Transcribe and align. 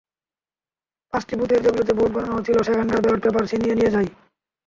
পাঁচটি 1.13 1.33
বুথের 1.39 1.59
যেগুলোতে 1.65 1.93
ভোট 1.97 2.09
গণনা 2.15 2.35
হচ্ছিল 2.35 2.57
সেখানকার 2.67 3.03
ব্যালট 3.03 3.21
পেপার 3.23 3.43
ছিনিয়ে 3.51 3.77
নিয়ে 3.77 3.93
যায়। 3.95 4.09